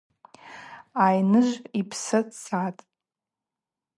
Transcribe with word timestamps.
Айныжв 1.05 1.57
йпсы 1.79 2.19
цатӏ. 2.41 2.83